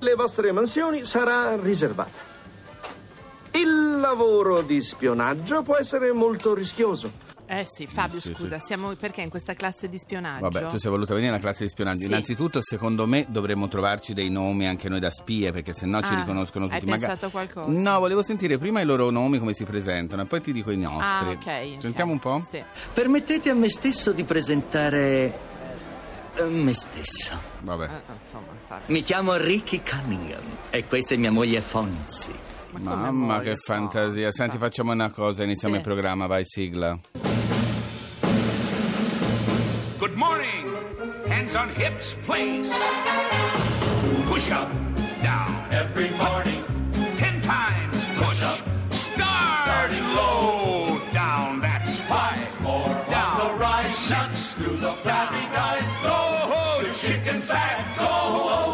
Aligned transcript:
Le 0.00 0.14
vostre 0.14 0.52
mansioni 0.52 1.04
sarà 1.04 1.56
riservata. 1.60 2.36
Il 3.52 3.98
lavoro 3.98 4.62
di 4.62 4.82
spionaggio 4.82 5.62
può 5.62 5.76
essere 5.76 6.12
molto 6.12 6.54
rischioso. 6.54 7.26
Eh 7.50 7.64
sì, 7.66 7.86
Fabio, 7.86 8.20
Sì, 8.20 8.34
scusa, 8.34 8.58
siamo 8.58 8.94
perché 8.94 9.22
in 9.22 9.30
questa 9.30 9.54
classe 9.54 9.88
di 9.88 9.96
spionaggio? 9.96 10.48
Vabbè, 10.50 10.66
tu 10.66 10.76
sei 10.76 10.90
voluta 10.90 11.14
venire 11.14 11.32
alla 11.32 11.40
classe 11.40 11.64
di 11.64 11.70
spionaggio. 11.70 12.00
Sì. 12.00 12.04
Innanzitutto, 12.04 12.58
secondo 12.60 13.06
me, 13.06 13.24
dovremmo 13.26 13.68
trovarci 13.68 14.12
dei 14.12 14.28
nomi 14.28 14.66
anche 14.68 14.90
noi 14.90 15.00
da 15.00 15.10
spie, 15.10 15.50
perché 15.50 15.72
sennò 15.72 16.02
ci 16.02 16.12
Ah, 16.12 16.16
riconoscono 16.16 16.66
hai 16.66 16.72
tutti. 16.78 16.90
Maga- 16.90 17.06
pensato 17.06 17.30
qualcosa? 17.30 17.70
No, 17.72 17.98
volevo 18.00 18.22
sentire 18.22 18.58
prima 18.58 18.82
i 18.82 18.84
loro 18.84 19.08
nomi, 19.08 19.38
come 19.38 19.54
si 19.54 19.64
presentano, 19.64 20.22
e 20.22 20.26
poi 20.26 20.42
ti 20.42 20.52
dico 20.52 20.70
i 20.70 20.76
nostri. 20.76 21.28
Ah, 21.28 21.30
ok. 21.30 21.36
ok. 21.74 21.80
Sentiamo 21.80 22.12
un 22.12 22.18
po'? 22.18 22.42
Sì. 22.46 22.62
Permettete 22.92 23.48
a 23.48 23.54
me 23.54 23.70
stesso 23.70 24.12
di 24.12 24.24
presentare 24.24 25.46
me 26.46 26.72
stesso. 26.74 27.32
Vabbè. 27.62 27.84
Eh, 27.84 28.12
insomma, 28.22 28.46
Fabio. 28.66 28.84
Mi 28.86 29.02
chiamo 29.02 29.34
Ricky 29.36 29.82
Cunningham 29.82 30.42
e 30.70 30.84
questa 30.86 31.14
è 31.14 31.16
mia 31.16 31.30
moglie 31.32 31.60
Fonzi. 31.60 32.32
Ma 32.78 32.94
Mamma, 32.94 33.40
che 33.40 33.56
fantasia. 33.56 34.30
Senti, 34.30 34.58
facciamo 34.58 34.92
una 34.92 35.10
cosa, 35.10 35.42
iniziamo 35.42 35.74
Sì. 35.74 35.80
il 35.80 35.86
programma, 35.86 36.26
vai 36.26 36.44
sigla. 36.44 36.96
Good 39.98 40.14
morning. 40.14 40.66
Hands 41.28 41.54
on 41.54 41.70
hips, 41.76 42.14
please. 42.24 42.70
Push 44.26 44.50
up, 44.50 44.68
down. 45.22 45.64
Every 45.70 46.10
morning. 46.10 46.62
Ten 47.16 47.40
times 47.40 48.04
push 48.16 48.42
up. 48.42 48.62
Start. 48.90 49.62
Starting 49.64 50.04
low. 50.14 51.00
Down, 51.12 51.60
that's 51.60 51.98
five. 52.00 52.38
More 52.60 52.94
down. 53.08 53.38
the 53.38 53.54
rise. 53.58 53.96
Six. 53.96 54.54
To 54.54 54.70
the 54.76 54.92
flabby 55.02 55.44
guys. 55.52 55.82
Go, 56.02 56.17
chicken 56.98 57.40
fat. 57.40 57.78
Go 57.96 58.48
away. 58.48 58.67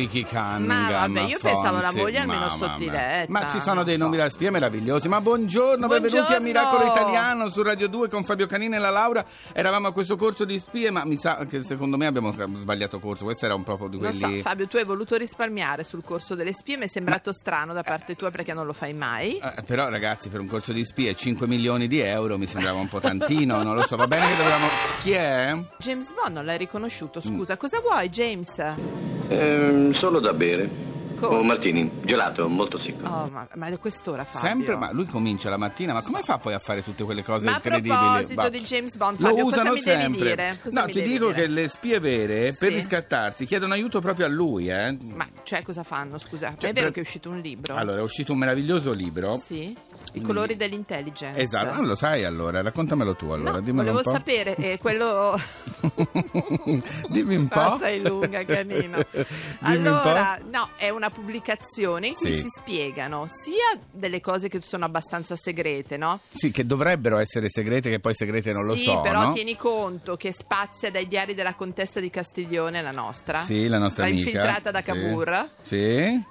Ricky 0.00 0.22
Cunningham. 0.24 0.64
Ma 0.66 0.88
vabbè, 1.06 1.20
io 1.22 1.38
pensavo 1.40 1.68
alla 1.76 1.80
Fonzi. 1.82 1.98
moglie 1.98 2.18
almeno 2.18 2.40
mia. 2.46 2.48
sottiletta, 2.56 3.32
Ma 3.32 3.46
ci 3.48 3.60
sono 3.60 3.74
non 3.76 3.84
dei 3.84 3.96
so. 3.96 4.02
nomi 4.04 4.16
da 4.16 4.30
spie 4.30 4.50
meravigliosi. 4.50 5.08
Ma 5.08 5.20
buongiorno, 5.20 5.86
benvenuti 5.86 6.16
a 6.16 6.38
Buongiorno. 6.40 6.44
Miracolo 6.46 6.84
Italiano 6.90 7.48
su 7.50 7.62
Radio 7.62 7.88
2 7.88 8.08
con 8.08 8.24
Fabio 8.24 8.46
Canini 8.46 8.76
e 8.76 8.78
la 8.78 8.90
Laura. 8.90 9.24
Eravamo 9.52 9.88
a 9.88 9.92
questo 9.92 10.16
corso 10.16 10.44
di 10.44 10.58
spie, 10.58 10.90
ma 10.90 11.04
mi 11.04 11.16
sa 11.16 11.44
che 11.46 11.62
secondo 11.62 11.96
me 11.96 12.06
abbiamo 12.06 12.32
sbagliato 12.54 12.98
corso. 12.98 13.24
Questo 13.24 13.44
era 13.44 13.54
un 13.54 13.62
proprio 13.62 13.88
di 13.88 13.98
Non 13.98 14.16
quelli. 14.16 14.36
so, 14.36 14.42
Fabio, 14.42 14.66
tu 14.66 14.76
hai 14.78 14.84
voluto 14.84 15.16
risparmiare 15.16 15.84
sul 15.84 16.02
corso 16.04 16.34
delle 16.34 16.52
spie, 16.52 16.76
mi 16.76 16.84
è 16.84 16.88
sembrato 16.88 17.32
strano 17.32 17.72
da 17.72 17.82
parte 17.82 18.14
tua 18.16 18.30
perché 18.30 18.52
non 18.54 18.66
lo 18.66 18.72
fai 18.72 18.92
mai. 18.94 19.36
Eh, 19.38 19.62
però 19.66 19.88
ragazzi 19.88 20.28
per 20.28 20.40
un 20.40 20.46
corso 20.46 20.72
di 20.72 20.84
spie 20.84 21.14
5 21.14 21.46
milioni 21.46 21.86
di 21.88 21.98
euro 22.00 22.38
mi 22.38 22.46
sembrava 22.46 22.78
un 22.78 22.88
po' 22.88 23.00
tantino, 23.00 23.62
non 23.62 23.74
lo 23.74 23.82
so, 23.84 23.96
va 23.96 24.06
bene 24.06 24.26
che 24.28 24.36
dovevamo... 24.36 24.66
Chi 25.00 25.10
è? 25.12 25.58
James 25.78 26.12
Bond 26.14 26.34
non 26.36 26.44
l'hai 26.44 26.58
riconosciuto, 26.58 27.20
Mm. 27.20 27.34
scusa, 27.36 27.56
cosa 27.56 27.80
vuoi 27.80 28.08
James? 28.08 29.19
Ehm, 29.30 29.92
solo 29.92 30.18
da 30.20 30.32
bere. 30.32 30.88
Come? 31.20 31.36
Oh, 31.36 31.42
martini, 31.42 31.90
gelato, 32.00 32.48
molto 32.48 32.78
secco. 32.78 33.06
Oh, 33.06 33.28
ma, 33.28 33.46
ma 33.54 33.66
è 33.66 33.78
quest'ora 33.78 34.24
Fabio. 34.24 34.48
Sempre, 34.48 34.76
ma 34.76 34.90
lui 34.90 35.04
comincia 35.04 35.50
la 35.50 35.58
mattina, 35.58 35.92
ma 35.92 36.00
come 36.00 36.22
fa 36.22 36.38
poi 36.38 36.54
a 36.54 36.58
fare 36.58 36.82
tutte 36.82 37.04
quelle 37.04 37.22
cose 37.22 37.44
Ma 37.44 37.52
a 37.52 37.54
incredibili? 37.56 37.94
proposito 37.94 38.40
Va- 38.40 38.48
di 38.48 38.60
James 38.60 38.96
Bond, 38.96 39.20
Lo 39.20 39.26
Fabio, 39.28 39.42
cosa 39.44 39.56
usano 39.60 39.74
mi 39.74 39.80
devi 39.82 40.00
sempre. 40.00 40.28
dire? 40.30 40.58
Cosa 40.62 40.80
no, 40.80 40.86
mi 40.86 40.92
ti 40.92 41.02
dico 41.02 41.26
dire? 41.26 41.40
che 41.42 41.46
le 41.48 41.68
spie 41.68 42.00
vere, 42.00 42.54
per 42.58 42.68
Sì. 42.70 42.74
riscattarsi, 42.74 43.44
chiedono 43.44 43.74
aiuto 43.74 44.00
proprio 44.00 44.24
a 44.24 44.28
lui, 44.30 44.70
eh. 44.70 44.96
Ma 45.14 45.28
cioè 45.42 45.62
cosa 45.62 45.82
fanno, 45.82 46.16
scusa? 46.16 46.54
Cioè, 46.56 46.70
è 46.70 46.72
vero 46.72 46.86
per- 46.86 46.94
che 46.94 47.00
è 47.00 47.02
uscito 47.02 47.28
un 47.28 47.38
libro? 47.40 47.74
Allora, 47.76 47.98
è 47.98 48.02
uscito 48.02 48.32
un 48.32 48.38
meraviglioso 48.38 48.90
libro. 48.94 49.38
Sì? 49.44 49.76
I 50.12 50.22
colori 50.22 50.56
dell'intelligence. 50.56 51.38
Esatto, 51.40 51.74
non 51.76 51.86
lo 51.86 51.94
sai 51.94 52.24
allora, 52.24 52.62
raccontamelo 52.62 53.14
tu 53.14 53.30
allora, 53.30 53.52
No, 53.52 53.60
dimmelo 53.60 53.92
volevo 53.92 53.98
un 53.98 54.04
po'. 54.04 54.10
sapere, 54.10 54.56
eh, 54.56 54.78
quello... 54.78 55.38
Dimmi 57.08 57.36
un 57.36 57.48
po'. 57.48 57.60
Ah, 57.60 57.78
sei 57.78 58.02
lunga, 58.02 58.44
canino. 58.44 58.98
Dimmi 59.10 59.26
un 59.60 59.86
allora, 59.86 60.38
no, 60.50 60.70
è 60.76 60.88
una 60.88 61.10
pubblicazione 61.10 62.08
in 62.08 62.14
cui 62.14 62.32
Sì. 62.32 62.40
si 62.40 62.48
spiegano 62.48 63.26
sia 63.28 63.78
delle 63.90 64.20
cose 64.20 64.48
che 64.48 64.60
sono 64.60 64.84
abbastanza 64.84 65.36
segrete, 65.36 65.96
no? 65.96 66.20
Sì, 66.32 66.50
che 66.50 66.66
dovrebbero 66.66 67.18
essere 67.18 67.46
segrete, 67.48 67.88
che 67.90 68.00
poi 68.00 68.14
segrete 68.14 68.52
non 68.52 68.64
lo 68.64 68.74
sì, 68.76 68.82
so, 68.84 69.00
però 69.00 69.26
no? 69.26 69.32
tieni 69.32 69.56
conto 69.56 70.16
che 70.16 70.32
spazia 70.32 70.90
dai 70.90 71.06
diari 71.06 71.34
della 71.34 71.54
contessa 71.54 72.00
di 72.00 72.10
Castiglione, 72.10 72.82
la 72.82 72.90
nostra. 72.90 73.38
Sì, 73.40 73.66
la 73.68 73.78
nostra 73.78 74.04
amica. 74.06 74.28
infiltrata 74.28 74.70
da 74.70 74.80
Sì. 74.82 74.84
Cavour. 74.86 75.48
Sì. 75.62 75.76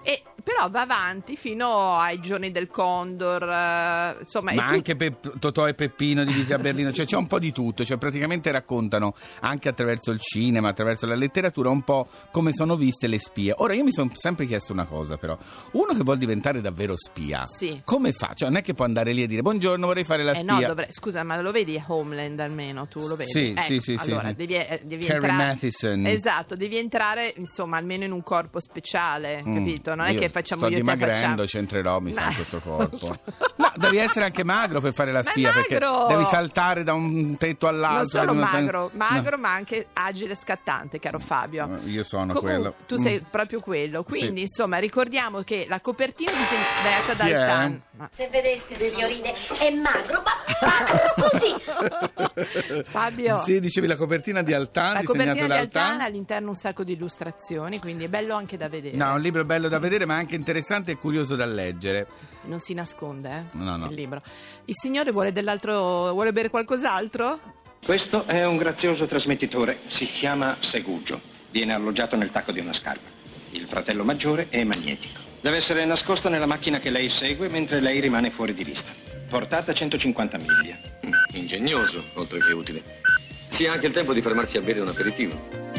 E 0.03 0.24
però 0.44 0.70
va 0.70 0.82
avanti 0.82 1.36
fino 1.36 1.96
ai 1.98 2.20
giorni 2.20 2.52
del 2.52 2.68
Condor, 2.70 3.44
eh, 3.44 4.16
insomma... 4.20 4.54
Ma 4.54 4.66
anche 4.68 4.96
Pep- 4.96 5.38
Totò 5.40 5.68
e 5.68 5.74
Peppino 5.74 6.24
divisi 6.24 6.54
a 6.54 6.58
Berlino, 6.58 6.92
cioè 6.92 7.06
c'è 7.06 7.18
un 7.18 7.28
po' 7.28 7.40
di 7.40 7.52
tutto, 7.52 7.84
cioè 7.86 7.98
praticamente 7.98 8.52
raccontano 8.52 9.14
anche 9.42 9.70
attraverso 9.70 10.12
il 10.12 10.20
cinema, 10.20 10.70
attraverso 10.70 11.06
la 11.06 11.16
letteratura, 11.16 11.70
un 11.70 11.82
po' 11.84 12.08
come 12.32 12.54
sono 12.54 12.76
viste 12.76 13.08
le 13.08 13.20
spie. 13.20 13.54
Ora 13.58 13.74
io 13.74 13.84
mi 13.84 13.92
sono 13.92 14.10
sempre 14.14 14.46
chiesto 14.46 14.74
una 14.74 14.86
cosa 14.86 15.18
però, 15.18 15.38
uno 15.74 15.94
che 15.94 16.04
vuol 16.04 16.18
diventare 16.18 16.62
davvero 16.62 16.96
spia, 16.98 17.44
Sì. 17.46 17.82
come 17.84 18.12
fa? 18.12 18.34
Cioè 18.34 18.50
non 18.50 18.58
è 18.58 18.62
che 18.62 18.74
può 18.74 18.86
andare 18.86 19.12
lì 19.14 19.24
e 19.24 19.28
dire 19.28 19.42
buongiorno 19.42 19.86
vorrei 19.86 20.04
fare 20.04 20.24
la 20.24 20.32
Eh 20.32 20.36
spia. 20.38 20.54
no, 20.54 20.62
dovrei, 20.62 20.88
scusa, 20.92 21.24
ma 21.24 21.40
lo 21.42 21.52
vedi 21.52 21.82
Homeland 21.88 22.40
almeno? 22.40 22.88
Tu 22.88 23.08
lo 23.08 23.16
vedi? 23.16 23.30
Sì, 23.32 23.50
Ecco, 23.50 23.62
sì, 23.62 23.80
sì, 23.80 23.98
sì, 23.98 24.12
Allora, 24.12 24.30
sì. 24.30 24.36
devi, 24.36 24.54
eh, 24.56 24.82
devi 24.84 25.06
Carrie 25.06 25.28
entrare. 25.30 25.52
Mathison. 25.54 26.06
Esatto, 26.06 26.56
devi 26.56 26.78
entrare, 26.78 27.34
insomma, 27.38 27.78
almeno 27.78 28.04
in 28.04 28.12
un 28.12 28.24
corpo 28.24 28.60
speciale, 28.60 29.44
Mm. 29.46 29.56
capito? 29.56 29.96
Non 29.96 30.06
è 30.08 30.16
che 30.16 30.30
facciamo 30.40 30.62
sto 30.62 30.70
io 30.70 30.78
e 30.78 30.80
dimagrendo, 30.80 31.18
facciamo. 31.20 31.44
c'entrerò, 31.44 32.00
mi 32.00 32.14
sa, 32.14 32.26
Ma- 32.26 32.34
questo 32.34 32.60
corpo. 32.60 33.16
No, 33.60 33.70
devi 33.76 33.98
essere 33.98 34.24
anche 34.24 34.46
magro 34.46 34.80
per 34.80 34.94
fare 34.94 35.12
la 35.12 35.22
Ma 35.22 35.30
spia, 35.30 35.52
perché 35.52 35.80
magro! 35.80 36.08
devi 36.08 36.24
saltare 36.24 36.84
da 36.84 36.94
un 36.94 37.36
tetto 37.38 37.68
all'altro. 37.68 38.24
Non 38.24 38.28
solo 38.28 38.34
magro, 38.34 38.90
magro 38.94 39.36
No. 39.36 39.42
ma 39.42 39.54
anche 39.54 39.88
agile 39.94 40.32
e 40.32 40.36
scattante, 40.38 40.98
caro 40.98 41.20
Fabio. 41.20 41.78
Eh, 41.84 41.90
io 41.90 42.04
sono 42.04 42.28
Comunque, 42.34 42.52
quello. 42.54 42.74
Tu 42.88 42.96
Mm. 42.96 43.04
sei 43.04 43.24
proprio 43.30 43.60
quello. 43.60 44.04
Quindi, 44.04 44.38
Sì. 44.38 44.42
insomma, 44.44 44.78
ricordiamo 44.78 45.42
che 45.42 45.66
la 45.68 45.82
copertina 45.82 46.32
è 46.32 46.36
disegnata 46.36 47.12
Chi 47.24 47.32
dal 47.32 47.42
è? 47.42 47.48
Tan. 47.48 47.82
Ma- 47.98 48.10
Se 48.12 48.30
vedeste, 48.32 48.76
signorine, 48.76 49.34
è 49.60 49.70
magro, 49.72 50.24
ma 50.24 50.32
magro 50.66 51.30
così. 51.30 52.84
Fabio. 52.86 53.42
Sì, 53.44 53.60
dicevi 53.60 53.88
la 53.88 53.96
copertina 53.98 54.42
di 54.42 54.54
Altan, 54.54 54.94
La 54.94 55.00
disegnata 55.02 55.30
copertina 55.34 55.42
di 55.44 55.48
da 55.48 55.58
Altan 55.60 55.84
Altan. 55.92 56.02
all'interno 56.02 56.50
un 56.50 56.56
sacco 56.56 56.84
di 56.84 56.94
illustrazioni, 56.94 57.80
quindi 57.80 58.06
è 58.06 58.08
bello 58.08 58.36
anche 58.36 58.56
da 58.58 58.70
vedere. 58.70 58.96
No, 58.96 59.14
un 59.14 59.22
libro 59.22 59.44
bello 59.46 59.68
da 59.68 59.80
vedere, 59.80 60.06
ma 60.06 60.16
anche 60.19 60.35
interessante 60.35 60.91
e 60.91 60.97
curioso 60.97 61.35
da 61.35 61.46
leggere. 61.46 62.07
Non 62.44 62.59
si 62.59 62.74
nasconde, 62.74 63.30
eh? 63.30 63.44
No, 63.57 63.75
no. 63.78 63.88
Il 63.88 63.96
libro. 63.96 64.22
Il 64.66 64.75
signore 64.75 65.12
vuole 65.12 65.31
dell'altro. 65.31 66.12
vuole 66.13 66.31
bere 66.31 66.50
qualcos'altro? 66.50 67.40
Questo 67.84 68.25
è 68.25 68.46
un 68.46 68.58
grazioso 68.58 69.06
trasmettitore, 69.06 69.79
si 69.88 70.06
chiama 70.06 70.58
Segugio. 70.59 71.19
Viene 71.50 71.74
alloggiato 71.74 72.16
nel 72.16 72.31
tacco 72.31 72.52
di 72.52 72.59
una 72.59 72.74
scarpa. 72.74 73.09
Il 73.52 73.66
fratello 73.68 74.03
maggiore 74.03 74.47
è 74.50 74.63
magnetico. 74.63 75.19
Deve 75.41 75.58
essere 75.58 75.85
nascosto 75.85 76.29
nella 76.29 76.46
macchina 76.46 76.79
che 76.79 76.90
lei 76.90 77.09
segue 77.09 77.50
mentre 77.50 77.79
lei 77.79 78.00
rimane 78.00 78.29
fuori 78.29 78.53
di 78.53 78.63
vista. 78.63 78.91
Portata 79.28 79.74
150 79.74 80.38
miglia. 80.38 80.78
Mm, 81.06 81.12
Ingegnoso, 81.35 82.03
oltre 82.16 82.40
che 82.40 82.52
utile. 82.52 82.84
Si 83.50 83.66
ha 83.66 83.74
anche 83.74 83.88
il 83.88 83.94
tempo 83.94 84.13
di 84.13 84.22
fermarsi 84.22 84.58
a 84.58 84.62
bere 84.62 84.81
un 84.81 84.90
aperitivo. 84.90 85.69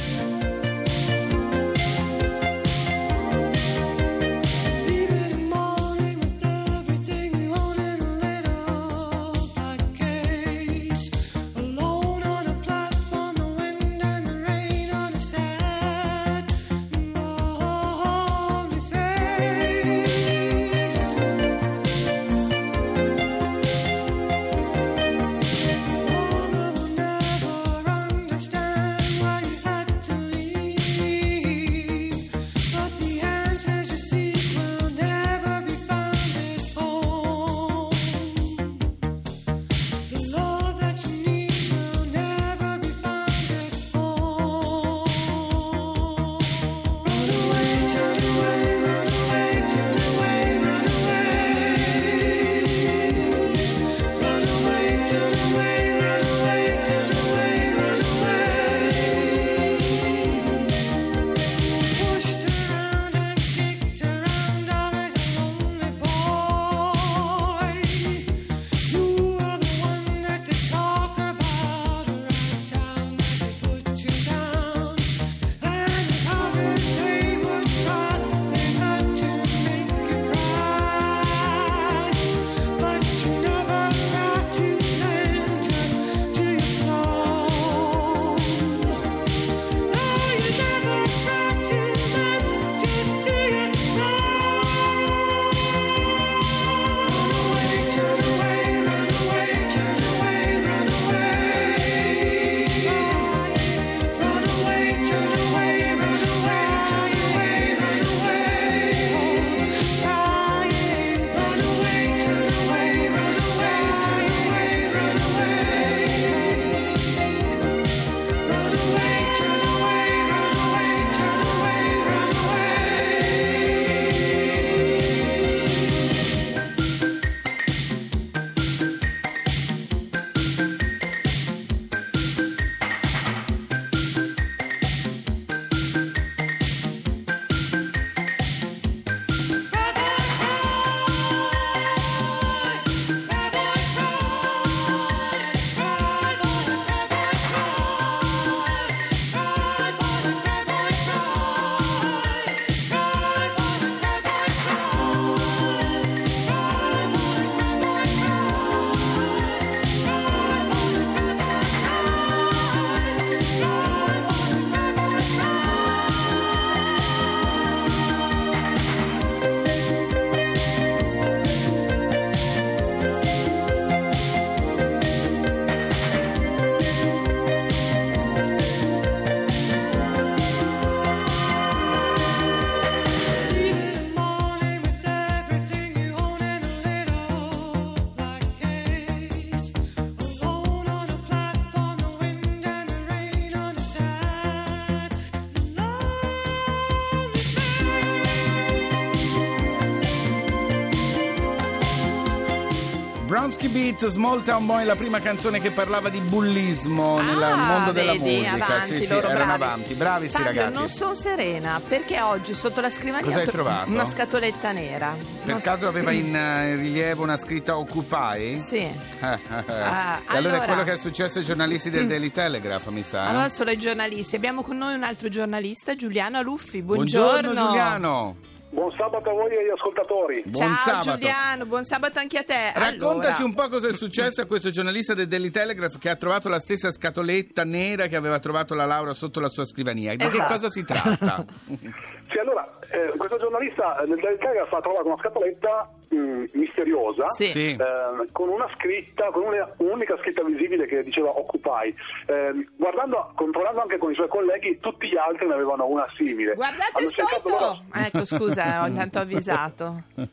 Bronski 203.31 203.69
Beat, 203.69 204.09
Small 204.09 204.43
Town 204.43 204.67
Boy, 204.67 204.85
la 204.85 204.97
prima 204.97 205.21
canzone 205.21 205.61
che 205.61 205.71
parlava 205.71 206.09
di 206.09 206.19
bullismo 206.19 207.21
nel 207.21 207.41
Ah, 207.41 207.55
mondo 207.55 207.93
della 207.93 208.11
vedi, 208.11 208.39
musica. 208.39 208.67
avanti, 208.67 208.97
sì, 208.97 209.07
sì, 209.07 209.13
erano 209.13 209.35
bravi. 209.35 209.53
avanti. 209.53 209.95
Bravi 209.95 210.29
sti 210.29 210.43
ragazzi. 210.43 210.73
non 210.77 210.89
sono 210.89 211.15
serena 211.15 211.81
perché 211.87 212.21
oggi 212.21 212.55
sotto 212.55 212.81
la 212.81 212.91
scrivania 212.91 213.25
Cosa 213.27 213.39
hai 213.39 213.47
ho 213.47 213.51
trovato? 213.53 213.89
una 213.91 214.05
scatoletta 214.05 214.73
nera. 214.73 215.17
Per 215.45 215.49
Non 215.49 215.61
so- 215.61 215.71
caso 215.71 215.87
aveva 215.87 216.11
in, 216.11 216.35
eh, 216.35 216.71
in 216.71 216.77
rilievo 216.79 217.23
una 217.23 217.37
scritta 217.37 217.79
Occupy? 217.79 218.59
Sì. 218.59 218.79
Eh, 218.79 218.91
eh. 219.21 219.39
Ah, 219.69 220.23
allora, 220.27 220.57
allora- 220.57 220.63
è 220.63 220.67
quello 220.67 220.83
che 220.83 220.95
è 220.95 220.97
successo 220.97 221.39
ai 221.39 221.45
giornalisti 221.45 221.89
del 221.89 222.09
Daily 222.09 222.33
Telegraph, 222.33 222.89
mi 222.89 223.05
sa. 223.05 223.29
Allora 223.29 223.49
sono 223.49 223.71
i 223.71 223.79
giornalisti. 223.79 224.35
Abbiamo 224.35 224.63
con 224.65 224.77
noi 224.77 224.95
un 224.95 225.05
altro 225.05 225.29
giornalista, 225.29 225.95
Giuliano 225.95 226.39
Aluffi. 226.39 226.83
Buongiorno. 226.83 227.31
Buongiorno 227.53 227.67
Giuliano. 227.69 228.37
Buon 228.73 228.91
sabato 228.97 229.31
a 229.31 229.33
voi 229.33 229.51
e 229.53 229.59
agli 229.59 229.71
ascoltatori. 229.71 230.43
Buon 230.47 230.77
Ciao 230.77 230.77
sabato. 231.03 231.11
Giuliano, 231.19 231.67
buon 231.67 231.85
sabato 231.85 232.21
anche 232.21 232.39
a 232.39 232.45
te. 232.45 232.73
Raccontaci 232.73 233.43
Allora, 233.43 233.45
un 233.45 233.55
po' 233.55 233.69
cosa 233.69 233.89
è 233.89 233.93
successo 233.93 234.43
a 234.43 234.47
questo 234.47 234.71
giornalista 234.71 235.13
del 235.13 235.27
Daily 235.27 235.51
Telegraph 235.51 235.99
che 235.99 236.09
ha 236.09 236.15
trovato 236.15 236.49
la 236.49 236.61
stessa 236.61 236.93
scatoletta 236.93 237.65
nera 237.65 238.07
che 238.07 238.15
aveva 238.15 238.39
trovato 238.39 238.75
la 238.75 238.85
Laura 238.85 239.13
sotto 239.13 239.41
la 239.41 239.49
sua 239.49 239.65
scrivania. 239.67 240.13
Di 240.13 240.19
che 240.19 240.27
Esatto. 240.29 240.53
cosa 240.53 240.71
si 240.71 240.85
tratta? 240.85 241.45
Sì, 241.67 242.39
allora, 242.39 242.69
eh, 242.91 243.13
questo 243.17 243.39
giornalista 243.39 244.03
nel 244.07 244.19
Daily 244.21 244.39
Telegraph 244.39 244.73
ha 244.73 244.81
trovato 244.81 245.07
una 245.07 245.17
scatoletta 245.19 245.91
mh, 246.09 246.45
misteriosa 246.55 247.27
Sì. 247.35 247.49
Sì. 247.49 247.71
eh, 247.71 248.29
con 248.33 248.49
una 248.49 248.69
scritta, 248.75 249.31
con 249.31 249.45
una- 249.45 249.69
un'unica 249.79 250.17
scritta 250.19 250.43
visibile 250.45 250.87
che 250.87 251.03
diceva 251.03 251.31
Occupy. 251.31 251.95
Eh, 252.27 252.67
guardando, 252.77 253.33
controllando 253.37 253.81
anche 253.83 253.99
con 253.99 254.11
i 254.11 254.15
suoi 254.15 254.29
colleghi, 254.29 254.79
tutti 254.81 255.09
gli 255.09 255.17
altri 255.17 255.47
ne 255.47 255.55
avevano 255.55 255.87
una 255.87 256.07
simile. 256.17 256.55
Guardate 256.55 256.91
Hanno 256.95 257.11
sotto. 257.11 257.49
loro- 257.49 257.83
Ecco, 257.95 258.25
scusa, 258.25 258.83
ho 258.83 258.87
intanto 258.87 259.19
avvisato. 259.19 260.03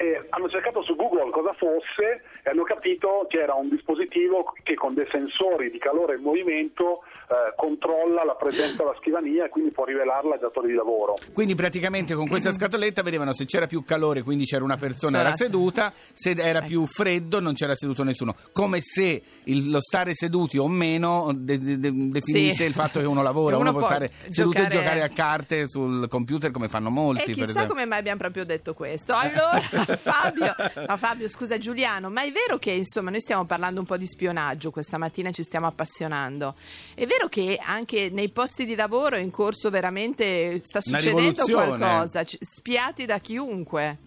eh, 0.00 0.26
hanno 0.30 0.48
cercato 0.48 0.82
su 0.82 0.96
Google 0.96 1.30
cosa 1.30 1.52
fosse 1.52 2.22
e 2.42 2.48
hanno 2.50 2.62
capito 2.62 3.26
che 3.28 3.38
era 3.38 3.52
un 3.54 3.68
dispositivo 3.68 4.54
che 4.62 4.74
con 4.74 4.94
dei 4.94 5.06
sensori 5.10 5.70
di 5.70 5.76
calore 5.78 6.14
e 6.14 6.18
movimento 6.18 7.02
eh, 7.28 7.52
controlla 7.54 8.24
la 8.24 8.34
presenza 8.34 8.82
alla 8.82 8.94
scrivania 8.98 9.44
e 9.44 9.48
quindi 9.50 9.70
può 9.72 9.84
rivelarla 9.84 10.34
ai 10.34 10.40
datori 10.40 10.68
di 10.68 10.74
lavoro. 10.74 11.18
Quindi 11.34 11.54
praticamente 11.54 12.14
con 12.14 12.26
questa 12.28 12.50
scatoletta 12.52 13.02
vedevano 13.02 13.34
se 13.34 13.44
c'era 13.44 13.66
più 13.66 13.84
calore, 13.84 14.22
quindi 14.22 14.44
c'era 14.44 14.64
una 14.64 14.76
persona 14.78 15.20
era 15.20 15.32
seduta, 15.34 15.92
se 16.14 16.30
era 16.30 16.62
più 16.62 16.86
freddo 16.86 17.38
non 17.40 17.52
c'era 17.52 17.74
seduto 17.74 18.02
nessuno. 18.02 18.34
Come 18.52 18.80
se 18.80 19.22
il- 19.44 19.70
lo 19.70 19.80
stare 19.82 20.14
seduti 20.14 20.56
o 20.56 20.66
meno 20.66 21.30
de- 21.34 21.58
de- 21.58 21.78
de- 21.78 22.08
definisse 22.08 22.62
Sì. 22.62 22.64
il 22.64 22.72
fatto 22.74 23.00
che 23.00 23.06
uno 23.06 23.20
lavora, 23.22 23.56
uno, 23.56 23.68
uno 23.68 23.78
può 23.78 23.86
stare 23.86 24.10
seduto 24.30 24.62
e 24.62 24.66
giocare- 24.68 25.02
a 25.02 25.08
carte 25.08 25.68
sul 25.68 26.08
computer 26.08 26.50
come 26.50 26.68
fanno 26.68 26.88
molti. 26.90 27.30
E 27.32 27.34
chissà 27.34 27.66
come 27.66 27.84
mai 27.84 27.98
abbiamo 27.98 28.18
proprio 28.18 28.44
detto 28.46 28.72
questo. 28.72 29.12
Allora, 29.20 29.60
Fabio, 29.96 30.54
no, 30.86 30.96
Fabio, 30.96 31.28
scusa 31.28 31.58
Giuliano, 31.58 32.10
ma 32.10 32.22
è 32.22 32.30
vero 32.30 32.58
che 32.58 32.70
insomma 32.70 33.10
noi 33.10 33.20
stiamo 33.20 33.44
parlando 33.44 33.80
un 33.80 33.86
po' 33.86 33.96
di 33.96 34.06
spionaggio 34.06 34.70
questa 34.70 34.98
mattina, 34.98 35.30
ci 35.30 35.42
stiamo 35.42 35.66
appassionando. 35.66 36.54
È 36.94 37.06
vero 37.06 37.28
che 37.28 37.58
anche 37.60 38.10
nei 38.10 38.30
posti 38.30 38.64
di 38.64 38.74
lavoro 38.74 39.16
è 39.16 39.20
in 39.20 39.30
corso 39.30 39.70
veramente 39.70 40.58
sta 40.60 40.80
succedendo 40.80 41.44
qualcosa, 41.44 42.24
c- 42.24 42.38
spiati 42.40 43.04
da 43.04 43.18
chiunque. 43.18 43.98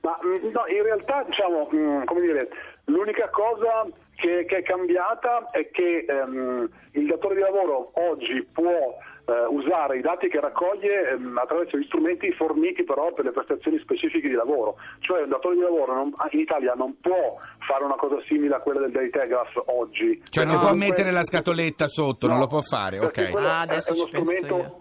Ma 0.00 0.16
mh, 0.20 0.50
no, 0.50 0.64
in 0.68 0.82
realtà, 0.82 1.24
diciamo, 1.24 1.68
mh, 1.70 2.04
come 2.04 2.20
dire, 2.20 2.48
l'unica 2.84 3.28
cosa 3.30 3.84
che, 4.16 4.44
che 4.46 4.58
è 4.58 4.62
cambiata 4.62 5.48
è 5.50 5.70
che 5.70 6.04
ehm, 6.06 6.68
il 6.92 7.06
datore 7.06 7.36
di 7.36 7.40
lavoro 7.40 7.90
oggi 7.94 8.46
può 8.52 8.96
eh, 9.26 9.32
usare 9.48 9.98
i 9.98 10.00
dati 10.02 10.28
che 10.28 10.40
raccoglie 10.40 11.10
ehm, 11.10 11.38
attraverso 11.38 11.76
gli 11.78 11.84
strumenti 11.84 12.30
forniti 12.32 12.84
però 12.84 13.12
per 13.12 13.24
le 13.24 13.32
prestazioni 13.32 13.78
specifiche 13.78 14.28
di 14.28 14.34
lavoro. 14.34 14.76
Cioè 15.00 15.22
un 15.22 15.28
datore 15.30 15.54
di 15.56 15.62
lavoro 15.62 15.94
non- 15.94 16.12
in 16.30 16.40
Italia 16.40 16.74
non 16.74 16.96
può 17.00 17.36
fare 17.66 17.84
una 17.84 17.96
cosa 17.96 18.16
simile 18.26 18.56
a 18.56 18.60
quella 18.60 18.80
del 18.80 18.90
Daily 18.92 19.10
Telegraph 19.10 19.62
oggi. 19.66 20.20
Cioè 20.28 20.44
non 20.44 20.58
può 20.58 20.74
mettere 20.74 21.10
la 21.10 21.22
scatoletta 21.24 21.86
sotto, 21.88 22.26
non 22.26 22.36
No, 22.36 22.42
lo 22.42 22.48
può 22.48 22.60
fare, 22.60 22.98
ok. 22.98 23.18
Ah, 23.34 23.60
è- 23.60 23.62
adesso 23.62 23.92
è 23.92 23.96
uno 23.96 24.04
ci 24.06 24.10
penso 24.12 24.32
strumento 24.32 24.56
io. 24.56 24.78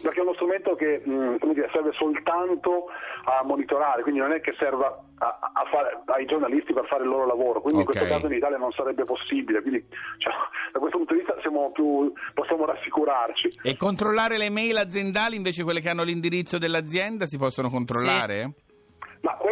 Perché 0.00 0.20
è 0.20 0.22
uno 0.22 0.34
strumento 0.34 0.74
che 0.74 1.02
mh, 1.04 1.38
come 1.38 1.54
dire, 1.54 1.68
serve 1.72 1.92
soltanto 1.92 2.86
a 3.24 3.42
monitorare, 3.44 4.02
quindi 4.02 4.20
non 4.20 4.32
è 4.32 4.40
che 4.40 4.54
serva 4.58 4.86
a, 5.18 5.38
a 5.52 5.64
fare, 5.70 6.02
ai 6.06 6.26
giornalisti 6.26 6.72
per 6.72 6.86
fare 6.86 7.02
il 7.02 7.08
loro 7.08 7.26
lavoro, 7.26 7.60
quindi 7.60 7.82
Ok. 7.82 7.88
in 7.88 7.98
questo 7.98 8.14
caso 8.14 8.26
in 8.26 8.38
Italia 8.38 8.58
non 8.58 8.72
sarebbe 8.72 9.04
possibile, 9.04 9.60
quindi 9.62 9.84
cioè, 10.18 10.32
da 10.72 10.78
questo 10.78 10.98
punto 10.98 11.14
di 11.14 11.20
vista 11.20 11.36
siamo 11.40 11.70
più, 11.72 12.12
possiamo 12.34 12.64
rassicurarci. 12.64 13.60
E 13.62 13.76
controllare 13.76 14.36
le 14.38 14.50
mail 14.50 14.76
aziendali 14.78 15.36
invece 15.36 15.62
quelle 15.64 15.80
che 15.80 15.88
hanno 15.88 16.02
l'indirizzo 16.02 16.58
dell'azienda 16.58 17.26
si 17.26 17.38
possono 17.38 17.68
controllare? 17.70 18.42
Ma 18.44 18.52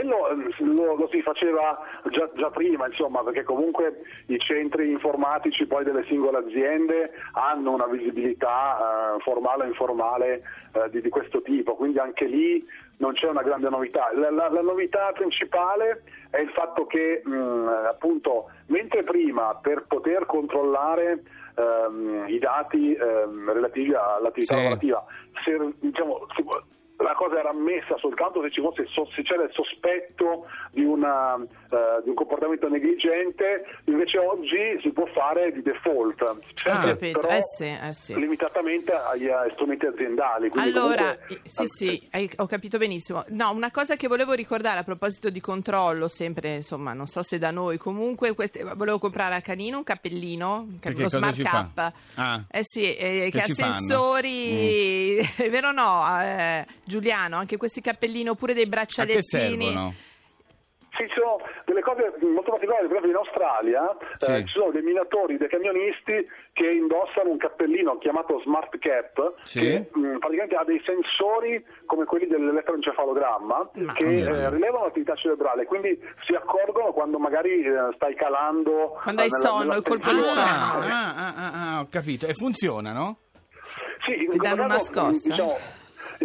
quello 0.01 0.29
ehm, 0.31 0.75
lo, 0.75 0.95
lo 0.97 1.09
si 1.11 1.21
faceva 1.23 1.79
già, 2.11 2.29
già 2.35 2.51
prima, 2.51 2.87
insomma, 2.87 3.23
perché 3.23 3.43
comunque 3.43 3.95
i 4.27 4.39
centri 4.39 4.91
informatici 4.91 5.67
poi 5.67 5.85
delle 5.85 6.05
singole 6.05 6.39
aziende 6.39 7.13
hanno 7.33 7.73
una 7.73 7.87
visibilità 7.87 9.15
eh, 9.17 9.21
formale 9.21 9.65
o 9.65 9.67
informale 9.67 10.43
eh, 10.73 10.91
di, 10.91 11.01
di 11.01 11.09
questo 11.09 11.43
tipo, 11.43 11.75
quindi 11.77 11.99
anche 11.99 12.25
lì 12.27 12.65
non 12.99 13.13
c'è 13.15 13.29
una 13.29 13.43
grande 13.43 13.69
novità. 13.69 14.11
La, 14.15 14.31
la- 14.31 14.51
la 14.51 14.61
novità 14.63 15.11
principale 15.13 16.03
è 16.31 16.39
il 16.41 16.51
fatto 16.51 16.87
che 16.87 17.23
mh, 17.25 17.87
appunto 17.89 18.51
mentre 18.67 19.03
prima 19.05 19.55
per 19.61 19.85
poter 19.87 20.27
controllare 20.27 21.23
ehm, 21.57 22.25
i 22.29 22.39
dati 22.39 22.95
ehm, 22.95 23.53
relativi 23.53 23.95
all'attività 23.95 24.55
Sì. 24.55 24.61
lavorativa, 24.63 25.05
se, 25.45 25.59
diciamo, 25.81 26.27
si 26.35 26.45
la 27.03 27.15
cosa 27.15 27.39
era 27.39 27.51
ammessa 27.51 27.97
soltanto 27.99 28.43
se, 28.43 28.51
ci 28.51 28.61
fosse, 28.61 28.87
se 29.15 29.23
c'era 29.23 29.45
il 29.45 29.51
sospetto 29.53 30.47
di, 30.71 30.85
una, 30.85 31.35
eh, 31.37 32.03
di 32.03 32.09
un 32.11 32.15
comportamento 32.15 32.69
negligente, 32.69 33.65
invece 33.85 34.19
oggi 34.19 34.79
si 34.83 34.93
può 34.93 35.07
fare 35.07 35.53
di 35.53 35.63
default, 35.63 36.23
sempre 36.55 36.91
capito, 36.93 37.19
però 37.21 37.35
eh 37.35 37.43
sì, 37.43 37.65
eh 37.65 37.93
sì. 37.95 38.15
limitatamente 38.19 38.93
agli, 38.93 39.29
agli 39.29 39.51
strumenti 39.53 39.87
aziendali. 39.87 40.51
Allora, 40.55 41.17
comunque- 41.17 41.41
sì, 41.45 41.65
sì, 41.67 42.09
hai- 42.11 42.31
ho 42.37 42.47
capito 42.47 42.77
benissimo. 42.79 43.25
No, 43.29 43.51
una 43.53 43.71
cosa 43.71 43.97
che 43.97 44.07
volevo 44.07 44.33
ricordare 44.33 44.81
a 44.81 44.85
proposito 44.85 45.31
di 45.31 45.41
controllo, 45.41 46.09
sempre, 46.09 46.57
insomma, 46.57 46.93
non 46.93 47.07
so 47.07 47.23
se 47.23 47.39
da 47.39 47.51
noi, 47.51 47.79
comunque, 47.79 48.35
queste- 48.35 48.63
volevo 48.75 48.99
comprare 48.99 49.35
a 49.37 49.41
Canino 49.41 49.79
un 49.79 49.85
cappellino, 49.85 50.67
uno 50.85 51.09
smart 51.09 51.35
ci 51.35 51.43
cap. 51.43 51.73
fa? 51.73 51.93
Ah. 52.17 52.45
Eh 52.51 52.61
sì, 52.63 52.95
eh, 52.95 53.29
che, 53.33 53.41
ha 53.41 53.45
ci 53.45 53.55
fanno? 53.55 53.75
Mm. 53.75 53.77
sensori, 53.79 55.19
è 55.37 55.49
vero 55.51 55.69
o 55.69 55.73
no, 55.73 56.05
eh, 56.23 56.67
Giuliano, 56.91 57.37
anche 57.37 57.57
questi 57.57 57.81
cappellini 57.81 58.29
oppure 58.29 58.53
dei 58.53 58.63
A 58.63 58.67
che 58.67 58.71
braccialettini. 58.71 59.23
servono? 59.23 59.95
Sì, 60.93 61.07
ci 61.07 61.15
sono 61.15 61.39
delle 61.65 61.81
cose 61.81 62.13
molto 62.21 62.51
particolari, 62.51 62.87
per 62.89 62.97
esempio 62.99 63.11
in 63.11 63.17
Australia 63.25 63.97
Sì. 64.19 64.33
eh, 64.33 64.45
ci 64.45 64.53
sono 64.53 64.71
dei 64.73 64.83
minatori, 64.83 65.39
dei 65.39 65.49
camionisti 65.49 66.13
che 66.53 66.67
indossano 66.69 67.31
un 67.31 67.39
cappellino 67.39 67.95
chiamato 67.97 68.39
Smart 68.41 68.77
Cap, 68.77 69.35
Sì. 69.45 69.61
che 69.61 69.89
mh, 69.95 70.19
praticamente 70.19 70.57
ha 70.57 70.65
dei 70.65 70.83
sensori 70.85 71.65
come 71.87 72.05
quelli 72.05 72.27
dell'elettroencefalogramma 72.27 73.71
Ma- 73.73 73.93
che 73.95 74.05
Oh, 74.05 74.09
mio 74.09 74.27
eh, 74.35 74.51
rilevano 74.51 74.85
l'attività 74.85 75.15
cerebrale, 75.15 75.65
quindi 75.65 75.97
si 76.27 76.35
accorgono 76.35 76.93
quando 76.93 77.19
magari 77.19 77.63
eh, 77.63 77.73
stai 77.95 78.15
calando... 78.17 78.99
Quando 79.01 79.23
eh, 79.23 79.25
hai 79.25 79.31
nella- 79.31 79.47
sonno, 79.49 79.59
nella 79.61 79.77
il 79.77 79.83
colpo 79.85 80.09
di 80.11 80.15
tensione. 80.21 80.41
Ah, 80.43 80.71
sonno. 80.73 80.85
ah, 80.93 81.15
ah, 81.17 81.35
ah, 81.37 81.77
ah, 81.77 81.81
ho 81.81 81.87
capito. 81.89 82.27
E 82.27 82.35
funzionano? 82.35 83.19
Sì, 84.05 84.13
in 84.13 84.19
Ti 84.19 84.37
questo 84.37 84.43
danno 84.43 84.65
una 84.65 84.75
caso, 84.75 84.93
scossa? 84.93 85.29
Diciamo, 85.29 85.57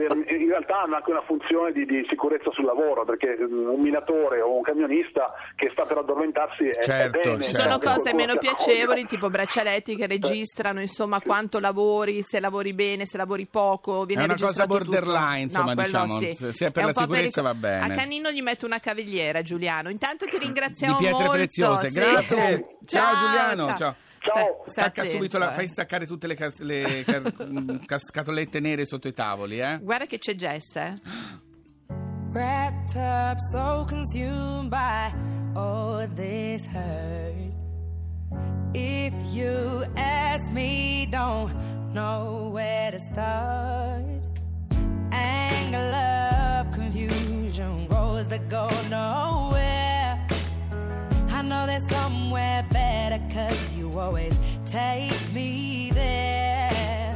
in 0.03 0.47
realtà 0.49 0.81
hanno 0.81 0.95
anche 0.95 1.11
una 1.11 1.23
funzione 1.25 1.71
di, 1.71 1.85
di 1.85 2.05
sicurezza 2.09 2.51
sul 2.51 2.65
lavoro, 2.65 3.05
perché 3.05 3.37
un 3.39 3.79
minatore 3.79 4.41
o 4.41 4.55
un 4.57 4.61
camionista 4.61 5.31
che 5.55 5.69
sta 5.71 5.83
per 5.85 5.97
addormentarsi 5.99 6.67
è, 6.67 6.83
Certo, 6.83 7.17
è 7.19 7.21
bene. 7.21 7.43
Ci 7.43 7.51
certo. 7.51 7.61
sono 7.79 7.79
cose 7.95 8.13
meno 8.13 8.37
piacevoli, 8.37 9.05
tipo 9.05 9.29
braccialetti 9.29 9.95
che 9.95 10.07
registrano 10.07 10.81
insomma 10.81 11.21
quanto 11.21 11.59
lavori, 11.59 12.23
se 12.23 12.39
lavori 12.39 12.73
bene, 12.73 13.05
se 13.05 13.17
lavori 13.17 13.45
poco. 13.45 14.03
Viene 14.05 14.23
È 14.23 14.25
una 14.25 14.33
cosa 14.33 14.45
registrato 14.65 14.77
tutto. 14.77 14.89
borderline, 15.01 15.39
insomma, 15.39 15.73
No, 15.73 15.81
diciamo, 15.83 16.17
sì. 16.19 16.33
se- 16.33 16.65
è 16.67 16.71
per 16.71 16.83
È 16.83 16.85
la 16.87 16.93
sicurezza 16.93 17.41
va 17.41 17.49
pericolo- 17.53 17.79
bene. 17.79 17.93
A 17.93 17.95
Canino 17.97 18.31
gli 18.31 18.41
metto 18.41 18.65
una 18.65 18.79
cavigliera, 18.79 19.41
Giuliano. 19.41 19.89
Intanto 19.89 20.25
ti 20.25 20.37
ringraziamo 20.37 20.93
Di 20.97 20.99
pietre 21.03 21.17
molto. 21.23 21.31
preziose. 21.37 21.87
sì. 21.87 21.93
Grazie. 21.93 22.67
Ciao, 22.85 23.15
Giuliano. 23.15 23.65
Ciao. 23.67 23.75
Ciao. 23.77 23.95
Stai- 24.29 24.43
stai 24.43 24.69
Stacca 24.71 25.01
attento, 25.01 25.11
subito 25.11 25.37
la, 25.37 25.51
eh. 25.51 25.53
fai 25.53 25.67
staccare 25.67 26.05
tutte 26.07 26.27
le, 26.27 26.35
cas- 26.35 26.59
le 26.59 27.03
car- 27.05 27.33
mm, 27.45 27.75
cas- 27.85 28.05
scatolette 28.09 28.59
nere 28.59 28.85
sotto 28.85 29.07
i 29.07 29.13
tavoli, 29.13 29.59
eh? 29.59 29.79
Guarda 29.81 30.05
che 30.05 30.17
c'è 30.17 30.35
Jess, 30.35 30.75
eh. 30.75 30.99
Wrapped 32.31 32.95
up, 32.95 33.37
so 33.51 33.85
consumed 33.87 34.69
by 34.69 35.11
all 35.55 36.05
this 36.15 36.65
hurt. 36.65 37.53
If 38.73 39.13
you 39.33 39.85
ask 39.95 40.51
me, 40.51 41.07
don't 41.09 41.53
know 41.93 42.49
where 42.51 42.91
to 42.91 42.99
start. 42.99 44.03
Anger, 45.11 45.89
love, 45.91 46.71
confusion, 46.75 47.87
roads 47.87 48.27
that 48.27 48.49
go 48.49 48.67
nowhere. 48.89 49.84
I 51.45 51.47
know 51.47 51.67
there's 51.67 51.87
somewhere 51.87 52.65
better, 52.71 53.21
cause 53.31 53.75
you 53.75 53.99
always 53.99 54.39
take 54.65 55.13
me 55.31 55.91
there. 55.93 57.15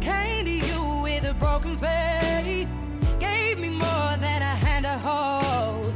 Came 0.00 0.46
to 0.46 0.50
you 0.50 1.00
with 1.02 1.26
a 1.26 1.34
broken 1.34 1.76
faith, 1.76 2.70
gave 3.20 3.60
me 3.60 3.68
more 3.68 4.16
than 4.18 4.40
a 4.40 4.54
hand 4.64 4.86
to 4.86 4.96
hold. 4.96 5.92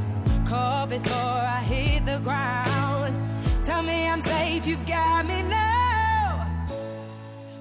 Caught 0.46 0.90
before 0.90 1.40
I 1.56 1.62
hit 1.62 2.04
the 2.04 2.18
ground. 2.18 3.16
Tell 3.64 3.82
me 3.82 4.06
I'm 4.06 4.20
safe, 4.20 4.66
you've 4.66 4.86
got 4.86 5.24
me 5.24 5.40
now. 5.40 6.66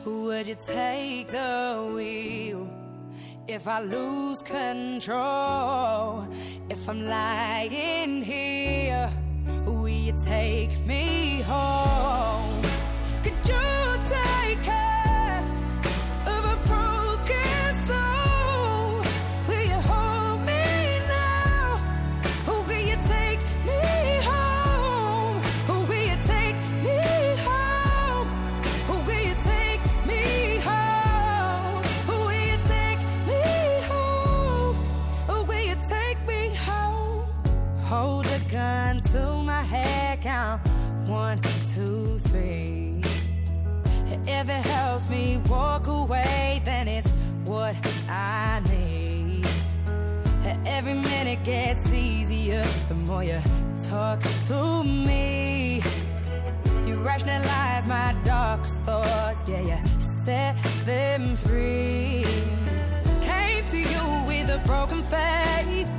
Would 0.03 0.47
you 0.47 0.57
take 0.65 1.31
the 1.31 1.93
wheel 1.95 2.69
if 3.47 3.69
I 3.69 3.79
lose 3.79 4.41
control? 4.41 6.27
If 6.69 6.89
I'm 6.89 7.05
lying 7.07 8.21
here, 8.21 9.09
take 10.23 10.85
me 10.85 11.41
home? 11.41 11.88
Hold 38.19 38.33
a 38.33 38.51
gun 38.51 38.99
to 39.13 39.31
my 39.45 39.61
head, 39.61 40.21
count 40.21 40.59
one, 41.07 41.39
two, 41.73 42.19
three. 42.19 43.01
If 44.27 44.49
it 44.49 44.65
helps 44.65 45.09
me 45.09 45.37
walk 45.47 45.87
away, 45.87 46.61
then 46.65 46.89
it's 46.89 47.09
what 47.45 47.77
I 48.09 48.61
need. 48.69 49.47
Every 50.65 50.95
minute 50.95 51.45
gets 51.45 51.93
easier 51.93 52.61
the 52.89 52.95
more 52.95 53.23
you 53.23 53.39
talk 53.87 54.21
to 54.47 54.83
me. 54.83 55.81
You 56.85 56.95
rationalize 56.95 57.87
my 57.87 58.13
darkest 58.25 58.81
thoughts, 58.81 59.47
yeah, 59.47 59.61
you 59.61 59.77
set 60.01 60.61
them 60.83 61.37
free. 61.37 62.25
Came 63.21 63.63
to 63.67 63.77
you 63.77 64.03
with 64.27 64.49
a 64.49 64.61
broken 64.65 65.03
faith, 65.05 65.89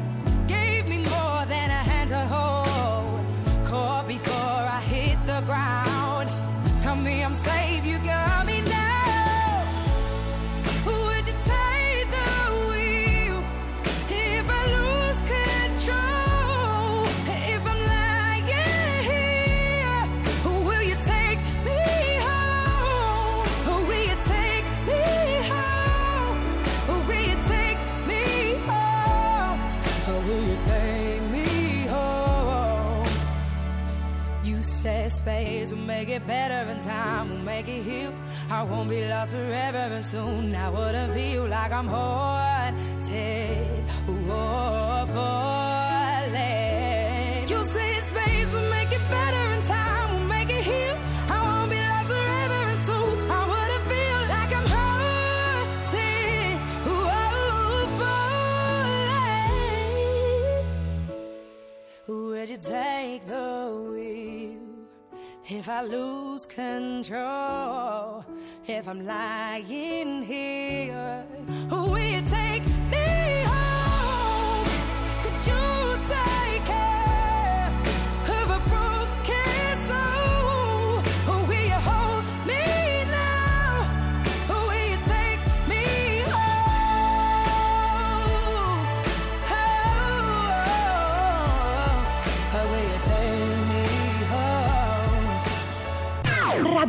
space 35.71 35.79
will 35.79 35.87
make 35.87 36.09
it 36.09 36.27
better 36.27 36.71
and 36.71 36.83
time 36.83 37.31
will 37.31 37.39
make 37.39 37.69
it 37.69 37.83
heal. 37.83 38.13
I 38.51 38.63
won't 38.63 38.89
be 38.89 39.07
lost 39.09 39.33
forever 39.33 39.79
and 39.79 40.05
soon 40.05 40.55
I 40.55 40.69
wouldn't 40.71 41.15
feel 41.15 41.47
like 41.47 41.73
I'm 41.73 41.87
haunted 41.87 43.85
or 44.09 45.07
falling. 45.15 46.39
You 47.49 47.63
said 47.75 48.05
space 48.11 48.53
will 48.53 48.71
make 48.71 48.93
it 48.93 49.09
better 49.09 49.45
and 49.55 49.67
time 49.67 50.11
will 50.13 50.27
make 50.29 50.51
it 50.51 50.65
heal. 50.65 50.97
I 51.29 51.39
won't 51.47 51.71
be 51.71 51.79
lost 51.93 52.09
forever 52.09 52.61
and 52.73 52.79
soon 52.89 53.31
I 53.31 53.43
wouldn't 53.53 53.85
feel 53.93 54.21
like 54.35 54.53
I'm 54.59 54.69
haunted 54.77 56.57
or 56.97 57.87
falling. 57.99 58.31
Would 62.09 62.49
you 62.49 62.59
take 62.59 63.23
the 63.27 63.40
if 65.53 65.69
I 65.69 65.83
lose 65.83 66.47
control? 66.47 68.25
If 68.67 68.87
I'm 68.87 69.05
lying 69.05 70.23
here, 70.23 71.25
will 71.69 71.99
you 71.99 72.23
take 72.23 72.70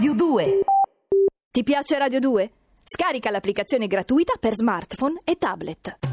Radio 0.02 0.16
2. 0.16 0.60
Ti 1.52 1.62
piace 1.62 1.96
Radio 2.00 2.20
2? 2.20 2.52
Scarica 2.84 3.30
l'applicazione 3.30 3.86
gratuita 3.86 4.34
per 4.40 4.56
smartphone 4.56 5.22
e 5.24 5.36
tablet. 5.36 6.11